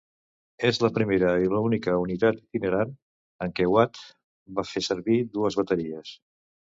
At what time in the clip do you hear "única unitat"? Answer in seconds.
1.65-2.39